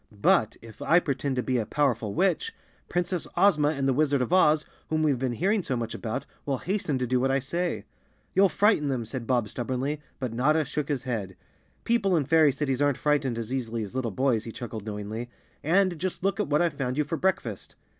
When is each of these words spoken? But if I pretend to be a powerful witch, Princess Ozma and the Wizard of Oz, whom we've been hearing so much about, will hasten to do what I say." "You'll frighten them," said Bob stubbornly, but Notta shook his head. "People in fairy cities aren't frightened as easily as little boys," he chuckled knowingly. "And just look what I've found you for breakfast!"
But 0.11 0.57
if 0.63 0.81
I 0.81 0.99
pretend 0.99 1.35
to 1.35 1.43
be 1.43 1.59
a 1.59 1.65
powerful 1.67 2.15
witch, 2.15 2.55
Princess 2.89 3.27
Ozma 3.37 3.67
and 3.67 3.87
the 3.87 3.93
Wizard 3.93 4.19
of 4.19 4.33
Oz, 4.33 4.65
whom 4.89 5.03
we've 5.03 5.19
been 5.19 5.33
hearing 5.33 5.61
so 5.61 5.77
much 5.77 5.93
about, 5.93 6.25
will 6.43 6.57
hasten 6.57 6.97
to 6.97 7.05
do 7.05 7.19
what 7.19 7.29
I 7.29 7.37
say." 7.37 7.85
"You'll 8.33 8.49
frighten 8.49 8.87
them," 8.87 9.05
said 9.05 9.27
Bob 9.27 9.47
stubbornly, 9.47 10.01
but 10.19 10.33
Notta 10.33 10.65
shook 10.65 10.87
his 10.89 11.03
head. 11.03 11.35
"People 11.83 12.17
in 12.17 12.25
fairy 12.25 12.51
cities 12.51 12.81
aren't 12.81 12.97
frightened 12.97 13.37
as 13.37 13.53
easily 13.53 13.83
as 13.83 13.93
little 13.93 14.09
boys," 14.09 14.43
he 14.45 14.51
chuckled 14.51 14.87
knowingly. 14.87 15.29
"And 15.63 15.99
just 15.99 16.23
look 16.23 16.39
what 16.39 16.63
I've 16.63 16.73
found 16.73 16.97
you 16.97 17.03
for 17.03 17.15
breakfast!" 17.15 17.75